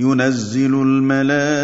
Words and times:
ينزل 0.00 0.74
الملائكة 0.74 1.62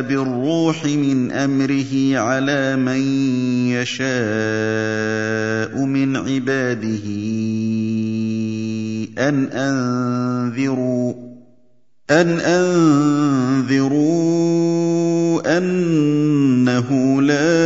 بالروح 0.00 0.84
من 0.84 1.32
أمره 1.32 2.18
على 2.18 2.76
من 2.76 3.00
يشاء 3.68 4.08
من 5.84 6.16
عباده 6.16 7.06
أن 9.28 9.44
أنذروا 9.44 11.14
أن 12.10 12.40
أنذروا 12.40 13.98
أنه 15.58 17.22
لا 17.22 17.58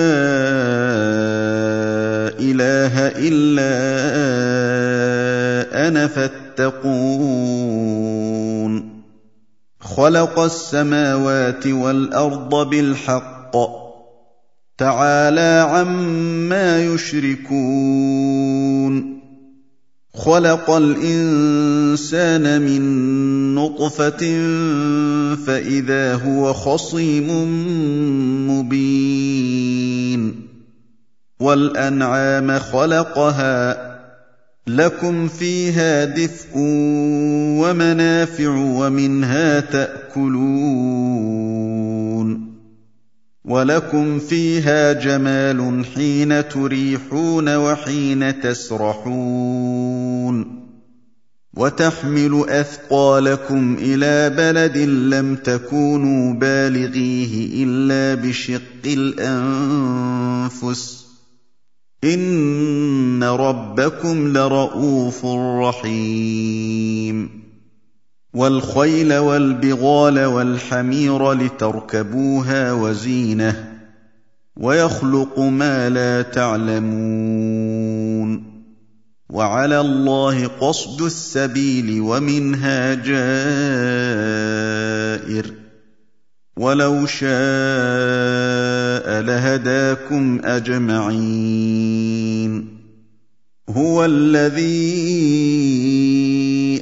إله 2.41 3.09
إلا 3.09 3.73
أنا 5.89 6.07
فاتقون 6.07 6.43
خلق 9.97 10.39
السماوات 10.39 11.67
والأرض 11.67 12.69
بالحق. 12.69 13.57
تعالى 14.79 15.67
عما 15.71 16.85
يشركون. 16.85 18.43
خلق 20.15 20.71
الإنسان 20.71 22.61
من 22.63 22.83
نطفة 23.55 24.19
فإذا 25.47 26.15
هو 26.15 26.53
خصيم 26.53 27.29
مبين. 28.51 30.43
والأنعام 31.41 32.59
خلقها 32.59 33.92
لكم 34.67 35.29
فيها 35.29 36.05
دفء 36.05 36.51
ومنافع 37.61 38.51
ومنها 38.51 39.61
تاكلون 39.61 41.33
ولكم 43.45 44.19
فيها 44.19 44.93
جمال 44.93 45.85
حين 45.95 46.49
تريحون 46.49 47.57
وحين 47.57 48.41
تسرحون 48.41 49.93
وتحمل 51.55 52.45
اثقالكم 52.49 53.77
إلى 53.81 54.31
بلد 54.31 54.77
لم 55.15 55.37
تكونوا 55.37 56.35
بالغيه 56.35 57.65
الا 57.65 58.23
بشق 58.23 58.63
الانفس 58.87 61.02
ان 62.05 63.25
ربكم 63.25 64.33
لرءوف 64.33 65.27
رحيم 65.63 67.43
والخيل 68.35 69.15
والبغال 69.15 70.25
والحمير 70.25 71.33
لتركبوها 71.33 72.73
وزينه 72.73 73.73
ويخلق 74.57 75.39
ما 75.39 75.89
لا 75.89 76.23
تعلمون 76.23 77.73
وعلى 79.31 79.81
الله 79.81 80.47
قصد 80.47 81.03
السبيل 81.03 82.01
ومنها 82.01 82.95
جائر 82.95 83.23
ولو 86.57 87.07
شاء 87.07 87.31
لهداكم 89.23 90.41
اجمعين 90.45 91.93
هو 93.69 94.05
الذي 94.05 95.23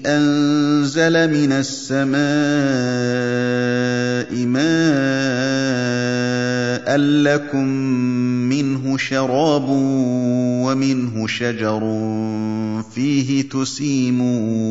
انزل 0.06 1.30
من 1.30 1.53
السماء 1.53 2.20
ماء 4.47 5.30
لكم 6.98 7.66
منه 8.48 8.97
شراب 8.97 9.66
ومنه 9.69 11.26
شجر 11.26 11.80
فيه 12.94 13.48
تسيمون 13.48 14.70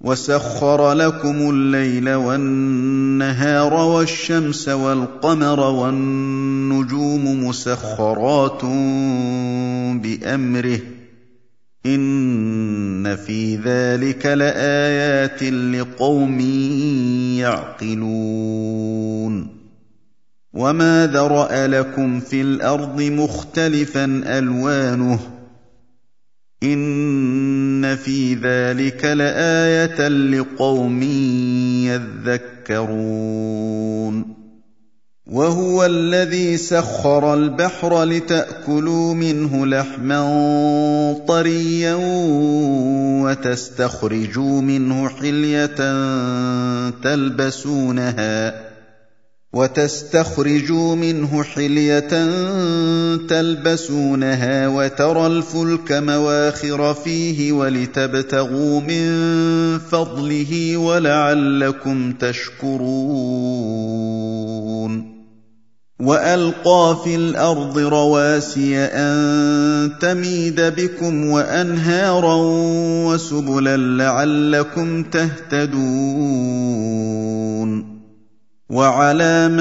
وسخر 0.00 0.92
لكم 0.92 1.50
الليل 1.50 2.14
والنهار 2.14 3.74
والشمس 3.74 4.68
والقمر 4.68 5.60
والنجوم 5.60 7.46
مسخرات 7.46 8.64
بامره 10.02 10.80
ان 11.86 13.16
في 13.16 13.56
ذلك 13.56 14.26
لايات 14.26 15.42
لقوم 15.42 16.40
يعقلون 17.38 19.48
وما 20.52 21.06
ذرا 21.06 21.66
لكم 21.66 22.20
في 22.20 22.40
الأرض 22.40 23.02
مختلفا 23.02 24.04
الوانه 24.38 25.37
ان 26.62 27.96
في 27.96 28.34
ذلك 28.34 29.04
لايه 29.04 30.08
لقوم 30.08 31.02
يذكرون 32.66 34.38
وهو 35.26 35.84
الذي 35.84 36.56
سخر 36.56 37.34
البحر 37.34 38.04
لتاكلوا 38.04 39.14
منه 39.14 39.66
لحما 39.66 40.20
طريا 41.28 41.94
وتستخرجوا 43.24 44.60
منه 44.60 45.08
حليه 45.08 45.76
تلبسونها 47.02 48.67
وتستخرجوا 49.52 50.94
منه 50.94 51.42
حلية 51.42 52.08
تلبسونها 53.28 54.68
وترى 54.68 55.26
الفلك 55.26 55.92
مواخر 55.92 56.94
فيه 56.94 57.52
ولتبتغوا 57.52 58.80
من 58.80 59.08
فضله 59.78 60.76
ولعلكم 60.76 62.12
تشكرون. 62.12 62.88
وألقى 66.00 66.98
في 67.04 67.14
الأرض 67.14 67.78
رواسي 67.78 68.78
أن 68.78 69.92
تميد 70.00 70.60
بكم 70.60 71.26
وأنهارا 71.26 72.34
وسبلا 73.06 73.76
لعلكم 73.76 75.02
تهتدون. 75.02 75.78
وعلامات 78.70 79.58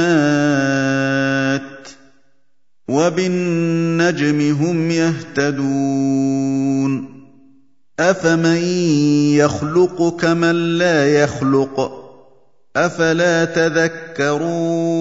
وبالنجم 2.88 4.52
هم 4.62 4.92
يهتدون 4.92 6.38
أفمن 8.00 8.62
يخلق 9.36 10.18
كمن 10.20 10.78
لا 10.78 11.24
يخلق 11.24 12.04
أفلا 12.76 13.46
تذكرون 13.46 14.98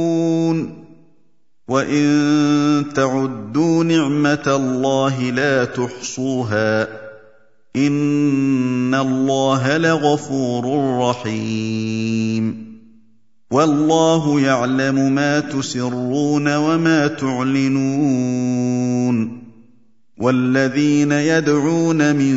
وإن 1.69 2.85
تعدوا 2.95 3.85
نعمة 3.85 4.43
الله 4.47 5.23
لا 5.31 5.65
تحصوها 5.65 6.89
إن 7.77 8.95
الله 8.95 9.77
لغفور 9.77 10.65
رحيم 11.01 12.66
والله 13.51 14.41
يعلم 14.41 15.15
ما 15.15 15.41
تسرون 15.41 16.57
وما 16.57 17.07
تعلنون 17.07 18.67
والذين 20.19 21.13
يدعون 21.13 22.17
من 22.17 22.35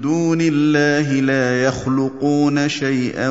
دون 0.00 0.38
الله 0.40 1.12
لا 1.12 1.64
يخلقون 1.64 2.68
شيئا 2.68 3.28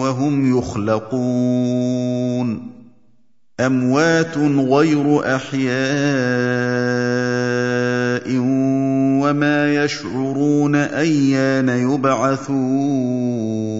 وهم 0.00 0.58
يخلقون 0.58 2.00
أموات 3.60 4.38
غير 4.58 5.36
أحياء 5.36 5.70
وما 9.22 9.84
يشعرون 9.84 10.74
أيان 10.74 11.68
يبعثون 11.68 13.79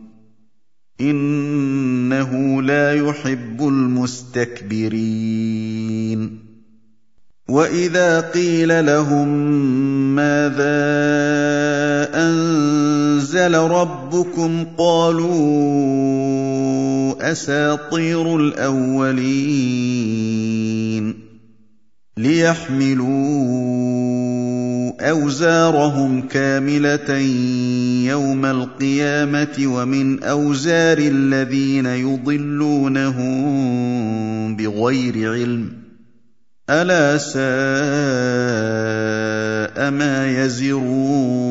إنه 1.01 2.61
لا 2.61 2.93
يحب 2.93 3.67
المستكبرين. 3.67 4.91
وإذا 7.49 8.19
قيل 8.19 8.85
لهم 8.85 9.27
ماذا 10.15 10.81
أنزل 12.13 13.55
ربكم 13.55 14.65
قالوا 14.77 15.71
أساطير 17.31 18.35
الأولين. 18.35 19.31
ليحملوا 22.17 23.11
اوزارهم 25.09 26.27
كامله 26.27 27.17
يوم 28.09 28.45
القيامه 28.45 29.63
ومن 29.65 30.23
اوزار 30.23 30.97
الذين 30.97 31.85
يضلونهم 31.85 33.31
بغير 34.55 35.31
علم 35.33 35.73
الا 36.69 37.17
ساء 37.17 37.41
ما 39.91 40.43
يزرون 40.43 41.50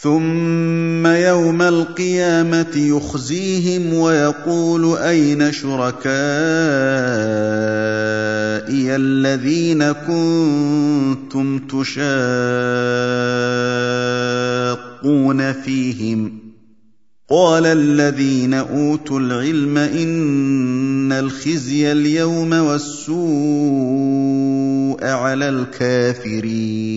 ثم 0.00 1.06
يوم 1.06 1.62
القيامه 1.62 2.72
يخزيهم 2.76 3.94
ويقول 3.94 4.98
اين 4.98 5.52
شركائي 5.52 6.06
الذين 8.96 9.92
كنتم 9.92 11.58
تشاقون 11.58 11.92
فيهم 15.52 16.38
قال 17.30 17.66
الذين 17.66 18.54
اوتوا 18.54 19.20
العلم 19.20 19.78
ان 19.78 21.12
الخزي 21.12 21.92
اليوم 21.92 22.52
والسوء 22.52 23.16
على 25.04 25.48
الكافرين 25.48 26.96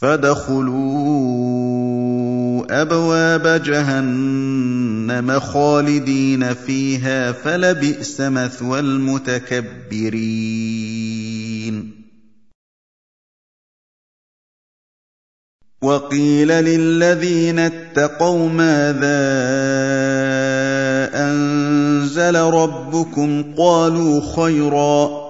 فادخلوا 0.00 0.80
أبواب 2.82 3.62
جهنم 3.62 5.40
خالدين 5.40 6.54
فيها 6.54 7.32
فلبئس 7.32 8.20
مثوى 8.20 8.78
المتكبرين. 8.80 10.00
وقيل 15.82 16.48
للذين 16.48 17.58
اتقوا 17.58 18.48
ماذا 18.48 19.20
أنزل 21.14 22.36
ربكم؟ 22.36 23.54
قالوا 23.58 24.36
خيرا. 24.36 25.29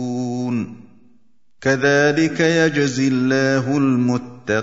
كذلك 1.61 2.39
يجزي 2.39 3.07
الله 3.07 3.77
المتقين 3.77 4.61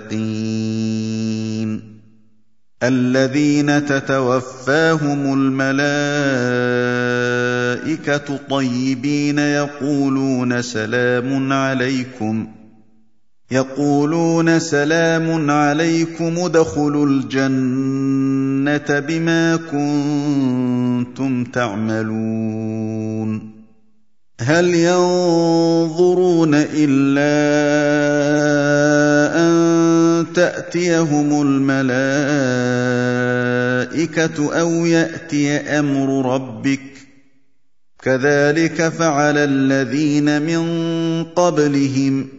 الذين 2.83 3.85
تتوفاهم 3.85 5.33
الملائكة 5.33 5.69
طيبين 8.49 9.39
يقولون 9.39 10.61
سلام 10.61 11.53
عليكم 11.53 12.47
يقولون 13.51 14.59
سلام 14.59 15.51
عليكم 15.51 16.39
ادخلوا 16.39 17.05
الجنة 17.05 18.99
بما 18.99 19.55
كنتم 19.55 21.43
تعملون 21.43 22.79
هل 24.41 24.75
ينظرون 24.75 26.51
إلا 26.55 27.29
أن 29.39 30.25
تأتيهم 30.33 31.41
الملائكة 31.41 31.99
أو 34.59 34.85
يأتي 34.85 35.51
أمر 35.57 36.33
ربك؟ 36.33 36.79
كذلك 38.03 38.89
فعل 38.89 39.37
الذين 39.37 40.41
من 40.41 40.63
قبلهم. 41.23 42.38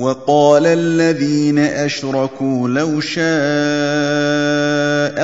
وقال 0.00 0.66
الذين 0.66 1.58
أشركوا 1.58 2.68
لو 2.68 3.00
شاء 3.00 3.20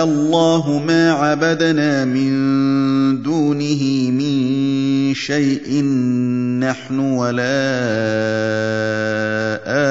الله 0.04 0.83
ما 0.87 1.12
عبدنا 1.12 2.04
من 2.04 2.33
دونه 3.23 4.11
من 4.11 5.14
شيء 5.14 5.85
نحن 6.61 6.99
ولا 6.99 7.56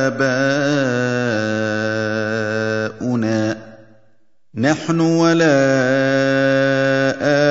آباؤنا 0.06 1.26
نحن 4.56 5.00
ولا 5.00 5.56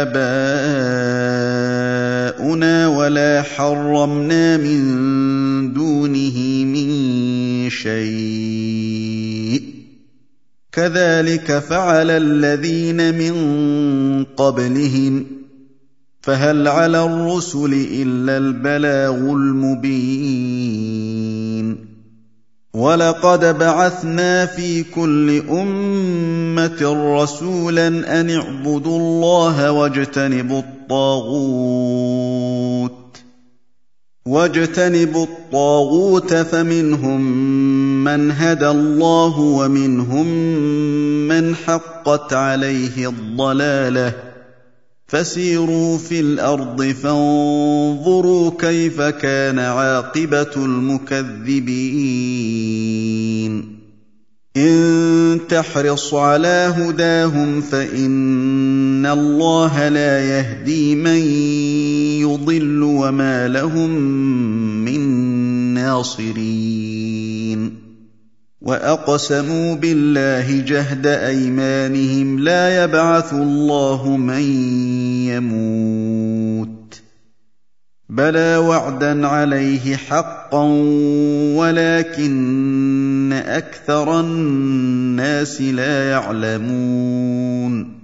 آباؤنا 0.02 0.84
ولا 2.88 3.42
حرمنا 3.42 4.56
من 4.56 4.84
دونه 5.72 6.43
شيء. 7.70 9.62
كذلك 10.72 11.58
فعل 11.58 12.10
الذين 12.10 13.18
من 13.18 13.34
قبلهم. 14.24 15.26
فهل 16.20 16.68
على 16.68 17.04
الرسل 17.04 17.86
إلا 17.92 18.36
البلاغ 18.36 19.14
المبين. 19.14 20.74
وَلَقَدْ 22.74 23.58
بَعَثْنَا 23.58 24.46
فِي 24.46 24.82
كُلِّ 24.82 25.42
أُمَّةٍ 25.50 27.12
رَّسُولًا 27.22 28.20
أَنِ 28.20 28.30
اعْبُدُوا 28.30 28.98
اللَّهَ 28.98 29.72
وَاجْتَنِبُوا 29.72 30.58
الطَّاغُوتَ. 30.58 33.03
وَاجْتَنِبُوا 34.26 35.26
الطَّاغُوتَ 35.26 36.34
فَمِنْهُم 36.34 37.20
مَّنْ 38.04 38.30
هَدَى 38.30 38.68
اللَّهُ 38.68 39.38
وَمِنْهُم 39.38 40.26
مَّنْ 41.28 41.54
حَقَّتْ 41.54 42.32
عَلَيْهِ 42.32 43.08
الضَّلَالَةُ. 43.08 44.14
فسيروا 45.06 45.98
في 45.98 46.20
الأرض 46.20 46.82
فانظروا 46.82 48.50
كيف 48.58 49.00
كان 49.00 49.58
عاقبة 49.58 50.52
المكذبين. 50.56 51.74
إن 54.56 55.40
تحرص 55.48 56.14
على 56.14 56.74
هداهم 56.76 57.60
فإن 57.60 59.06
الله 59.06 59.88
لا 59.88 60.20
يهدي 60.20 60.94
من 60.94 61.20
يضل 62.34 62.82
وما 62.82 63.48
لهم 63.48 63.90
من 64.84 65.00
ناصرين. 65.74 67.84
وأقسموا 68.60 69.74
بالله 69.74 70.60
جهد 70.60 71.06
أيمانهم 71.06 72.38
لا 72.38 72.84
يبعث 72.84 73.32
الله 73.32 74.16
من 74.16 74.42
يموت. 75.28 77.00
بلى 78.08 78.56
وعدا 78.56 79.26
عليه 79.26 79.96
حقا 79.96 80.64
ولكن 81.56 83.32
أكثر 83.46 84.20
الناس 84.20 85.60
لا 85.60 86.10
يعلمون. 86.10 88.03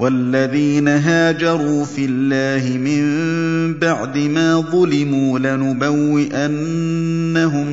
وَالَّذِينَ 0.00 0.88
هَاجَرُوا 0.88 1.84
فِي 1.84 2.04
اللَّهِ 2.04 2.78
مِن 2.78 3.02
بَعْدِ 3.78 4.18
مَا 4.18 4.60
ظُلِمُوا 4.60 5.38
لَنُبَوِّئَنَّهُمْ 5.38 6.58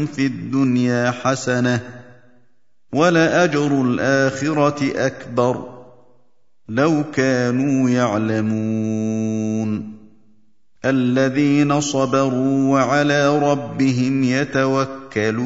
فِي 0.05 0.25
الدُّنْيَا 0.25 1.11
حَسَنَةً 1.11 1.77
ۖ 1.77 1.81
وَلَأَجْرُ 2.93 3.81
الْآخِرَةِ 3.81 4.91
أَكْبَرُ 4.95 5.53
ۚ 5.55 5.65
لَوْ 6.69 7.03
كَانُوا 7.13 7.89
يَعْلَمُونَ 7.89 9.91
الَّذِينَ 10.85 11.81
صَبَرُوا 11.81 12.71
وَعَلَىٰ 12.73 13.39
رَبِّهِمْ 13.39 14.23
يَتَوَكَّلُونَ 14.23 15.45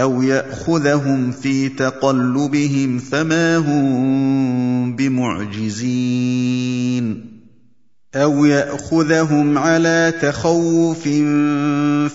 أَوْ 0.00 0.22
يَأْخُذَهُمْ 0.22 1.30
فِي 1.30 1.68
تَقَلُّبِهِمْ 1.68 2.98
فَمَا 2.98 3.56
هُم 3.56 4.96
بِمُعْجِزِينَ 4.96 6.04
أَوْ 8.14 8.44
يَأْخُذَهُمْ 8.44 9.58
عَلَىٰ 9.58 10.12
تَخَوُّفٍ 10.22 11.02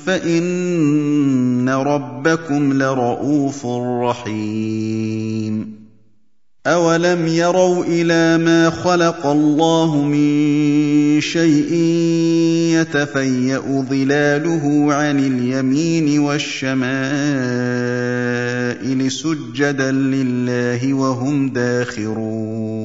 فَإِنَّ 0.06 1.70
رَبَّكُمْ 1.70 2.74
لَرَءُوفٌ 2.74 3.66
رَّحِيمٌ 4.04 5.83
أَوَلَمْ 6.67 7.27
يَرَوْا 7.27 7.86
إِلَىٰ 7.86 8.38
مَا 8.43 8.70
خَلَقَ 8.70 9.25
اللَّهُ 9.25 10.01
مِن 10.03 11.22
شَيْءٍ 11.22 11.74
يَتَفَيَّأُ 12.79 13.84
ظِلَالُهُ 13.89 14.93
عَنِ 14.93 15.20
الْيَمِينِ 15.20 16.20
وَالشَّمَائِلِ 16.20 16.91
سُجَّدًا 19.12 19.91
لِّلَّهِ 19.91 20.93
وَهُمْ 20.93 21.50
دَاخِرُونَ 21.50 22.84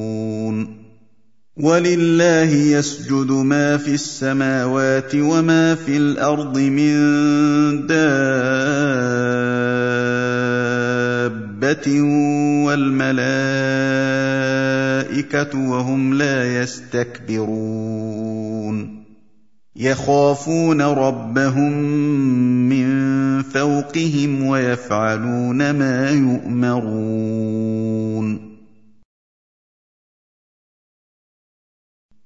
وَلِلَّهِ 1.57 2.51
يَسْجُدُ 2.53 3.31
مَا 3.31 3.77
فِي 3.77 3.93
السَّمَاوَاتِ 3.93 5.15
وَمَا 5.15 5.75
فِي 5.75 5.97
الْأَرْضِ 5.97 6.57
مِن 6.57 6.95
دَابَّةٍ 7.87 9.28
وَالْمَلَائِكَةُ 12.65 13.19
وَهُمْ 15.69 16.13
لَا 16.13 16.61
يَسْتَكْبِرُونَ 16.61 17.79
يَخَافُونَ 19.75 20.81
رَبَّهُم 20.81 21.73
مِّن 22.69 23.41
فَوْقِهِمْ 23.41 24.43
وَيَفْعَلُونَ 24.47 25.71
مَا 25.71 26.09
يُؤْمَرُونَ 26.11 27.29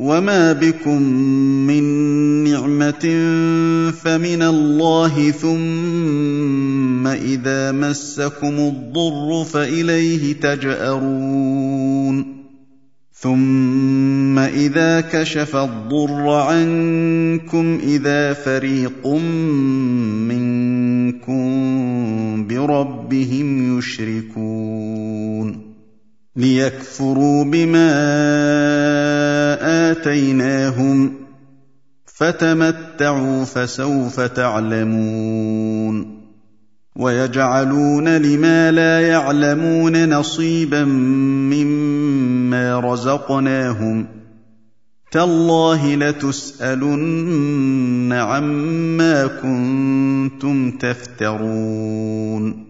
وما 0.00 0.52
بكم 0.52 1.02
من 1.68 1.84
نعمه 2.44 3.04
فمن 3.92 4.42
الله 4.42 5.30
ثم 5.30 7.06
اذا 7.06 7.72
مسكم 7.72 8.54
الضر 8.58 9.44
فاليه 9.44 10.32
تجارون 10.32 12.40
ثم 13.12 14.38
اذا 14.38 15.00
كشف 15.00 15.56
الضر 15.56 16.28
عنكم 16.28 17.78
اذا 17.82 18.32
فريق 18.32 19.06
منكم 20.28 21.46
بربهم 22.46 23.78
يشركون 23.78 25.69
ليكفروا 26.40 27.44
بما 27.44 27.90
آتيناهم 29.90 31.12
فتمتعوا 32.06 33.44
فسوف 33.44 34.20
تعلمون 34.20 36.20
ويجعلون 36.96 38.16
لما 38.16 38.70
لا 38.70 39.00
يعلمون 39.00 40.08
نصيبا 40.08 40.84
مما 41.54 42.80
رزقناهم 42.80 44.06
تالله 45.10 45.94
لتسألن 45.94 47.32
عما 48.12 49.26
كنتم 49.26 50.70
تفترون 50.70 52.69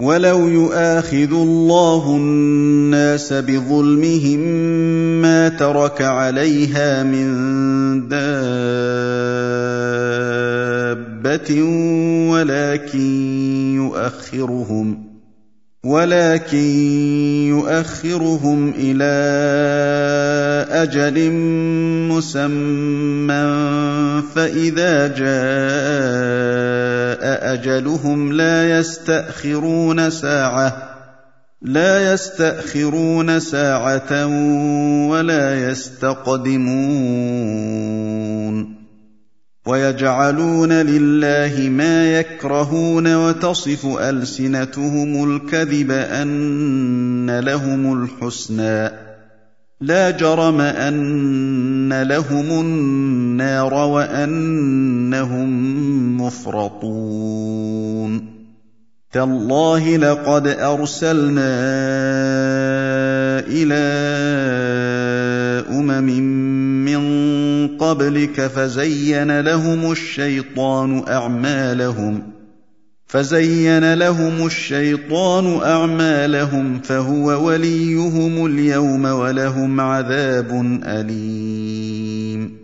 ولو 0.00 0.48
يؤاخذ 0.48 1.32
الله 1.32 2.16
الناس 2.16 3.32
بظلمهم 3.32 4.40
ما 5.22 5.48
ترك 5.48 6.02
عليها 6.02 7.02
من 7.02 7.28
دابه 8.08 8.42
ولكن 12.30 13.00
يؤخرهم 13.76 15.03
ولكن 15.84 16.68
يؤخرهم 17.48 18.74
إلى 18.76 19.14
أجل 20.70 21.30
مسمى 22.08 23.44
فإذا 24.34 25.08
جاء 25.08 25.24
أجلهم 27.54 28.32
لا 28.32 28.78
يستأخرون 28.78 30.10
ساعة 30.10 30.94
لا 31.62 32.12
يستأخرون 32.12 33.40
ساعة 33.40 34.26
ولا 35.08 35.70
يستقدمون. 35.70 36.74
ويجعلون 39.66 40.72
لله 40.72 41.68
ما 41.68 42.18
يكرهون 42.18 43.14
وتصف 43.14 43.86
ألسنتهم 43.86 45.36
الكذب 45.36 45.90
أن 45.90 47.40
لهم 47.40 48.02
الحسنى. 48.02 48.90
لا 49.80 50.10
جرم 50.10 50.60
أن 50.60 52.02
لهم 52.02 52.60
النار 52.60 53.74
وأنهم 53.74 55.46
مفرطون. 56.20 57.84
تالله 59.12 59.96
لقد 59.96 60.46
أرسلنا 60.48 61.54
إلى 63.46 63.84
امم 65.70 66.04
من 66.84 67.78
قبلك 67.78 68.46
فزين 68.46 69.40
لهم 69.40 69.92
الشيطان 69.92 71.04
أعمالهم 71.08 72.22
فزين 73.06 73.94
لهم 73.94 74.46
الشيطان 74.46 75.60
أعمالهم 75.62 76.80
فهو 76.80 77.46
وليهم 77.46 78.46
اليوم 78.46 79.04
ولهم 79.04 79.80
عذاب 79.80 80.80
أليم. 80.84 82.63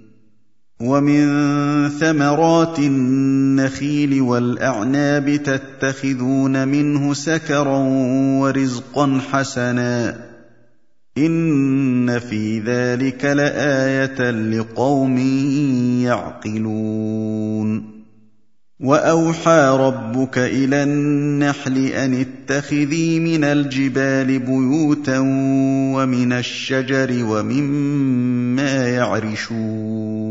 ومن 0.81 1.89
ثمرات 1.89 2.79
النخيل 2.79 4.21
والأعناب 4.21 5.35
تتخذون 5.35 6.67
منه 6.67 7.13
سكرا 7.13 7.77
ورزقا 8.41 9.21
حسنا. 9.31 10.17
إن 11.17 12.19
في 12.19 12.59
ذلك 12.59 13.25
لآية 13.25 14.31
لقوم 14.31 15.17
يعقلون. 16.05 18.01
وأوحى 18.79 19.77
ربك 19.79 20.37
إلى 20.37 20.83
النحل 20.83 21.85
أن 21.85 22.25
اتخذي 22.25 23.19
من 23.19 23.43
الجبال 23.43 24.39
بيوتا 24.39 25.19
ومن 25.95 26.33
الشجر 26.33 27.25
ومما 27.25 28.87
يعرشون. 28.87 30.30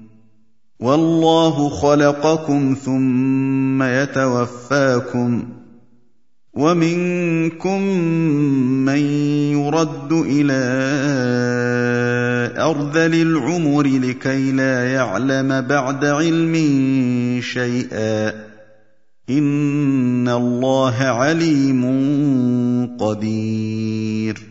والله 0.81 1.69
خلقكم 1.69 2.75
ثم 2.85 3.83
يتوفاكم 3.83 5.43
ومنكم 6.53 7.81
من 8.85 8.99
يرد 9.51 10.11
إلى 10.11 10.61
ارذل 12.57 13.21
العمر 13.21 13.83
لكي 13.83 14.51
لا 14.51 14.93
يعلم 14.93 15.61
بعد 15.61 16.05
علم 16.05 16.53
شيئا 17.41 18.29
إن 19.29 20.29
الله 20.29 20.95
عليم 20.95 21.81
قدير 22.99 24.50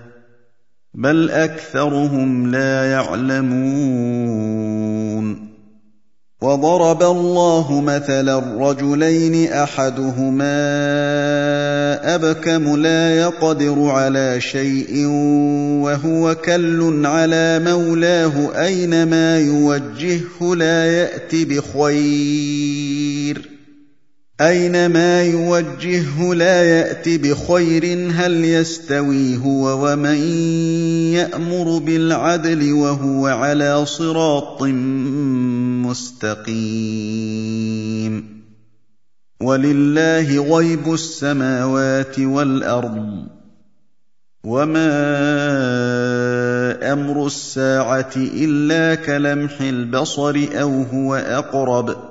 بل 0.93 1.31
اكثرهم 1.31 2.51
لا 2.51 2.91
يعلمون 2.91 4.31
وضرب 6.41 7.03
الله 7.03 7.81
مثلا 7.81 8.69
رجلين 8.69 9.51
احدهما 9.51 10.55
ابكم 12.15 12.75
لا 12.75 13.17
يقدر 13.17 13.85
على 13.85 14.41
شيء 14.41 15.05
وهو 15.83 16.35
كل 16.35 17.05
على 17.05 17.59
مولاه 17.65 18.65
اينما 18.65 19.39
يوجهه 19.39 20.55
لا 20.55 20.85
يات 20.85 21.35
بخير 21.35 22.71
اينما 24.41 25.23
يوجهه 25.23 26.33
لا 26.33 26.63
يأت 26.63 27.09
بخير 27.09 28.11
هل 28.11 28.45
يستوي 28.45 29.37
هو 29.37 29.85
ومن 29.85 30.17
يأمر 31.13 31.77
بالعدل 31.77 32.73
وهو 32.73 33.27
على 33.27 33.85
صراط 33.85 34.63
مستقيم. 35.85 36.51
ولله 39.41 40.55
غيب 40.57 40.93
السماوات 40.93 42.19
والأرض 42.19 43.27
وما 44.43 44.91
أمر 46.93 47.25
الساعة 47.25 48.11
إلا 48.15 48.95
كلمح 48.95 49.61
البصر 49.61 50.47
أو 50.61 50.81
هو 50.81 51.15
أقرب. 51.15 52.10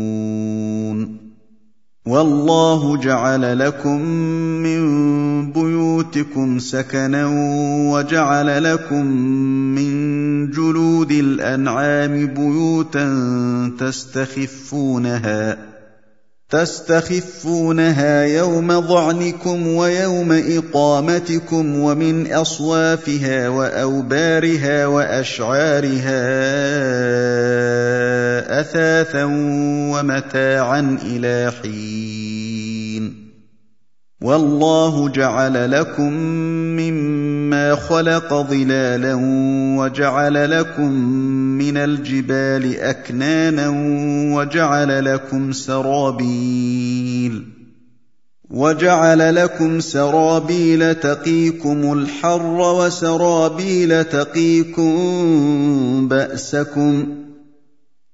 والله 2.05 2.97
جعل 2.97 3.59
لكم 3.59 4.01
من 4.63 5.51
بيوتكم 5.51 6.59
سكنا 6.59 7.25
وجعل 7.91 8.63
لكم 8.63 9.05
من 9.75 9.91
جلود 10.51 11.11
الأنعام 11.11 12.27
بيوتا 12.27 13.07
تستخفونها 13.79 15.57
تستخفونها 16.49 18.23
يوم 18.23 18.81
ظعنكم 18.81 19.67
ويوم 19.67 20.31
إقامتكم 20.31 21.75
ومن 21.75 22.33
أصوافها 22.33 23.49
وأوبارها 23.49 24.85
وأشعارها 24.87 26.21
أثاثا 28.47 29.23
ومتاعا 29.91 30.97
إلى 31.05 31.51
حين. 31.61 33.31
والله 34.21 35.09
جعل 35.09 35.71
لكم 35.71 36.13
مما 36.77 37.75
خلق 37.75 38.33
ظلالا 38.33 39.17
وجعل 39.77 40.59
لكم 40.59 40.91
من 41.57 41.77
الجبال 41.77 42.79
أكنانا 42.79 43.69
وجعل 44.35 45.05
لكم 45.05 45.51
سرابيل. 45.51 47.47
وجعل 48.49 49.35
لكم 49.35 49.79
سرابيل 49.79 50.95
تقيكم 50.95 51.93
الحر 51.93 52.57
وسرابيل 52.59 54.03
تقيكم 54.03 54.97
بأسكم. 56.07 57.07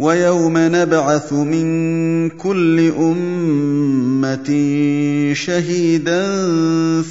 ويوم 0.00 0.54
نبعث 0.56 1.32
من 1.32 2.28
كل 2.28 2.92
أمة 2.98 4.50
شهيدا 5.32 6.26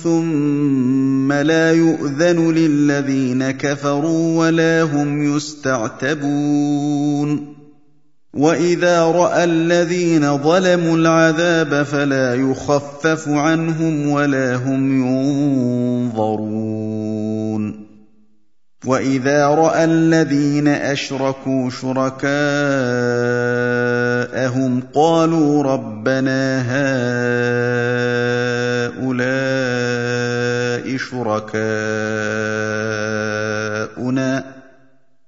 ثم 0.03 1.33
لا 1.33 1.73
يؤذن 1.73 2.51
للذين 2.51 3.51
كفروا 3.51 4.39
ولا 4.39 4.83
هم 4.83 5.35
يستعتبون. 5.35 6.79
وإذا 8.33 9.03
رأى 9.03 9.43
الذين 9.43 10.37
ظلموا 10.37 10.97
العذاب 10.97 11.83
فلا 11.83 12.35
يخفف 12.35 13.29
عنهم 13.29 14.09
ولا 14.09 14.55
هم 14.55 15.05
ينظرون. 15.05 17.08
واذا 18.85 19.47
راى 19.47 19.83
الذين 19.83 20.67
اشركوا 20.67 21.69
شركاءهم 21.69 22.43
قالوا 24.93 25.63
ربنا 25.63 26.61
هؤلاء 29.01 29.59
شركاؤنا 30.97 31.39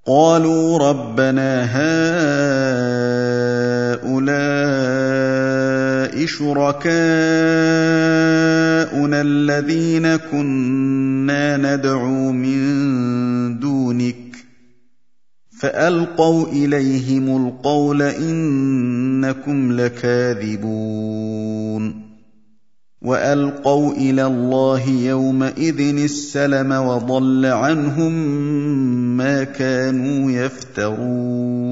قالوا 0.06 0.90
ربنا 0.90 1.66
هؤلاء 1.76 2.22
شركاؤنا 6.26 6.92
الذين 9.22 10.16
كنا 10.16 11.58
ندعو 11.58 12.32
من 12.32 13.01
فألقوا 15.62 16.48
إليهم 16.48 17.48
القول 17.48 18.02
إنكم 18.02 19.72
لكاذبون. 19.72 21.22
وألقوا 23.02 23.94
إلى 23.94 24.26
الله 24.26 24.90
يومئذ 24.90 25.80
السلم 25.80 26.72
وضل 26.72 27.46
عنهم 27.46 28.12
ما 29.18 29.44
كانوا 29.44 30.32
يفترون. 30.32 31.72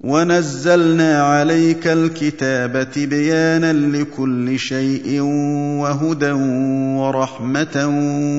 ونزلنا 0.00 1.22
عليك 1.22 1.86
الكتاب 1.86 2.90
تبيانا 2.90 3.72
لكل 3.72 4.58
شيء 4.58 5.20
وهدى 5.80 6.32
ورحمه 7.00 7.86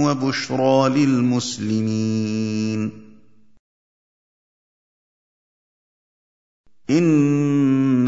وبشرى 0.05 0.89
للمسلمين 0.89 2.27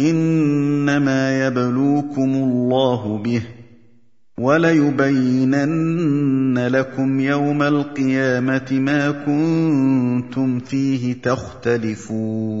إنما 0.00 1.46
يبلوكم 1.46 2.34
الله 2.34 3.18
به 3.18 3.42
وليبينن 4.38 5.88
لكم 6.58 7.20
يوم 7.20 7.62
القيامة 7.62 8.66
ما 8.70 9.10
كنتم 9.10 10.58
فيه 10.58 11.14
تختلفون. 11.22 12.60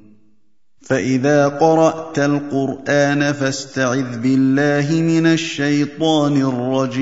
فإذا 0.91 1.47
قرأت 1.47 2.19
القرآن 2.19 3.33
فاستعذ 3.33 4.19
بالله 4.19 5.01
من 5.01 5.25
الشيطان 5.25 6.41
الرجيم. 6.41 7.01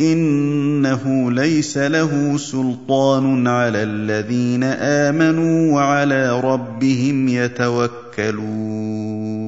إنه 0.00 1.32
ليس 1.32 1.78
له 1.78 2.36
سلطان 2.36 3.46
على 3.46 3.82
الذين 3.82 4.64
آمنوا 4.64 5.74
وعلى 5.74 6.40
ربهم 6.40 7.28
يتوكلون. 7.28 9.47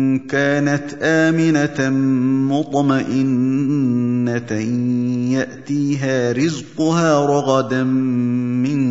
كانت 0.17 0.93
آمنة 1.01 1.89
مطمئنة 2.57 4.51
يأتيها 5.31 6.31
رزقها 6.31 7.25
رغدا 7.25 7.83
من 7.83 8.81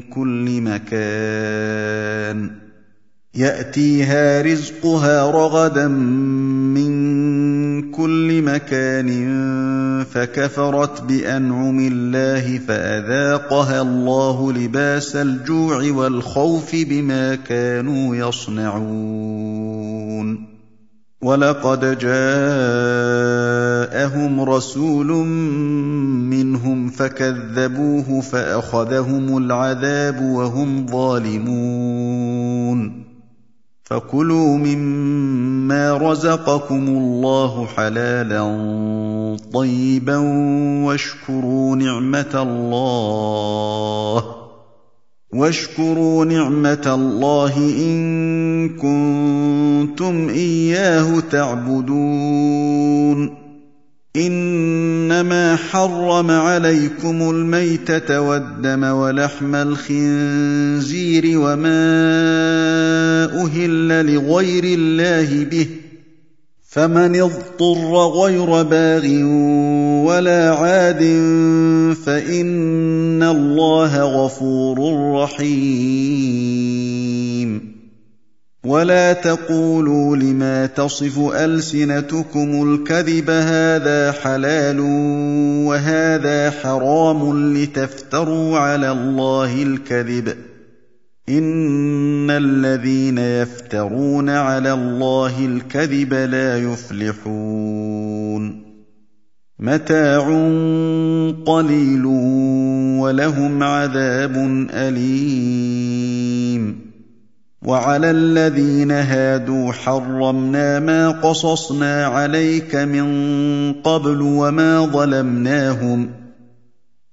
كل 0.00 0.60
مكان. 0.60 2.50
يأتيها 3.34 4.42
رزقها 4.42 5.30
رغدا 5.30 5.88
من 5.88 6.94
كل 7.90 8.42
مكان 8.42 9.10
فكفرت 10.12 11.02
بأنعم 11.02 11.78
الله 11.92 12.58
فأذاقها 12.58 13.82
الله 13.82 14.52
لباس 14.52 15.16
الجوع 15.16 15.92
والخوف 15.92 16.74
بما 16.74 17.34
كانوا 17.34 18.16
يصنعون. 18.16 19.74
ولقد 21.24 21.98
جاءهم 21.98 22.40
رسول 24.40 25.06
منهم 26.30 26.88
فكذبوه 26.88 28.20
فأخذهم 28.20 29.38
العذاب 29.38 30.22
وهم 30.22 30.86
ظالمون. 30.86 33.04
فكلوا 33.84 34.56
مما 34.56 35.96
رزقكم 35.96 36.88
الله 36.88 37.66
حلالا 37.66 38.42
طيبا 39.52 40.16
واشكروا 40.86 41.76
نعمة 41.76 42.42
الله. 42.42 44.43
واشكروا 45.34 46.24
نعمة 46.24 46.94
الله 46.94 47.56
إن 47.58 48.68
كنتم 48.68 50.28
إياه 50.28 51.20
تعبدون. 51.30 52.74
إنما 54.16 55.56
حرم 55.56 56.30
عليكم 56.30 57.30
الميتة 57.30 58.20
والدم 58.20 58.84
ولحم 58.84 59.54
الخنزير 59.54 61.38
وما 61.38 61.84
أهل 63.44 64.14
لغير 64.14 64.64
الله 64.64 65.44
به 65.44 65.66
فمن 66.74 67.20
اضطر 67.20 67.94
غير 67.96 68.62
باغ 68.62 69.06
ولا 70.06 70.50
عاد 70.50 71.02
فإن 72.06 73.22
الله 73.22 74.02
غفور 74.02 74.78
رحيم. 75.22 76.54
ولا 78.64 79.12
تقولوا 79.12 80.16
لما 80.16 80.66
تصف 80.66 81.18
ألسنتكم 81.18 82.74
الكذب 82.74 83.30
هذا 83.30 84.12
حلال 84.12 84.80
وهذا 85.66 86.50
حرام 86.50 87.54
لتفتروا 87.56 88.58
على 88.58 88.90
الله 88.90 89.62
الكذب. 89.62 90.53
ان 91.28 92.30
الذين 92.30 93.18
يفترون 93.18 94.30
على 94.30 94.72
الله 94.72 95.46
الكذب 95.46 96.14
لا 96.14 96.58
يفلحون 96.58 97.94
متاع 99.58 100.24
قليل 101.46 102.06
ولهم 103.00 103.62
عذاب 103.62 104.36
اليم 104.70 106.04
وعلى 107.62 108.10
الذين 108.10 108.90
هادوا 108.90 109.72
حرمنا 109.72 110.80
ما 110.80 111.10
قصصنا 111.10 112.06
عليك 112.06 112.74
من 112.74 113.72
قبل 113.72 114.20
وما 114.20 114.86
ظلمناهم 114.86 116.06
ۖ 116.06 116.23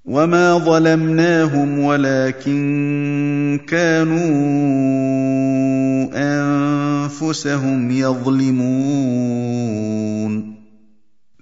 وما 0.05 0.57
ظلمناهم 0.57 1.79
ولكن 1.79 3.59
كانوا 3.67 4.21
انفسهم 6.13 7.91
يظلمون 7.91 9.31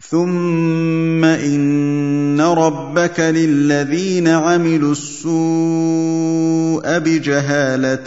ثم 0.10 1.26
ان 1.26 2.41
ربك 2.41 3.20
للذين 3.20 4.28
عملوا 4.28 4.91
السوء 4.91 6.99
بجهاله 6.99 8.05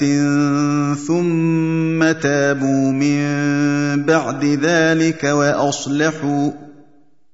ثم 0.94 2.12
تابوا 2.12 2.92
من 2.92 3.22
بعد 4.02 4.44
ذلك 4.44 5.24
واصلحوا 5.24 6.50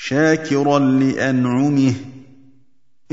شاكرا 0.00 0.78
لأنعمه 0.78 1.94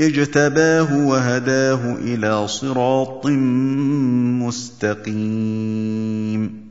اجتباه 0.00 1.06
وهداه 1.06 1.94
إلى 1.94 2.48
صراط 2.48 3.26
مستقيم. 4.46 6.66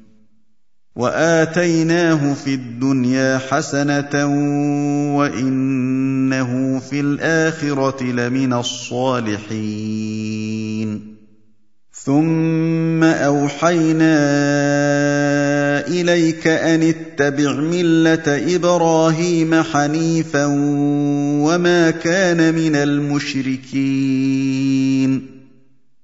وآتيناه 0.95 2.33
في 2.33 2.53
الدنيا 2.53 3.37
حسنة 3.37 4.25
وإنه 5.17 6.79
في 6.79 6.99
الآخرة 6.99 8.03
لمن 8.03 8.53
الصالحين. 8.53 9.55
ثم 12.05 13.03
اوحينا 13.03 14.17
اليك 15.87 16.47
ان 16.47 16.83
اتبع 16.83 17.53
مله 17.53 18.55
إبراهيم 18.55 19.61
حنيفا 19.63 20.45
وما 21.45 21.91
كان 21.91 22.53
من 22.55 22.75
المشركين 22.75 23.75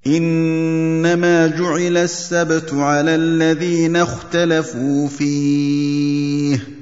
انما 0.08 1.48
جعل 1.48 1.98
السبت 1.98 2.74
على 2.74 3.16
الذين 3.16 3.96
اختلفوا 3.96 5.08
فيه 5.08 6.81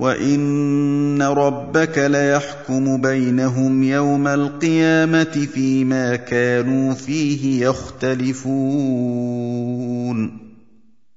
وان 0.00 1.22
ربك 1.22 1.98
ليحكم 1.98 3.00
بينهم 3.00 3.82
يوم 3.82 4.28
القيامه 4.28 5.46
فيما 5.54 6.16
كانوا 6.16 6.94
فيه 6.94 7.66
يختلفون 7.66 8.80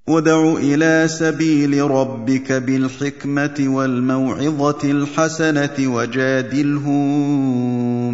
ادع 0.09 0.53
إلى 0.53 1.07
سبيل 1.07 1.81
ربك 1.81 2.51
بالحكمه 2.51 3.55
والموعظه 3.59 4.79
الحسنه 4.83 5.75
وجادلهم 5.79 7.01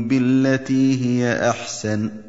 بالتي 0.08 1.06
هي 1.06 1.50
احسن 1.50 2.29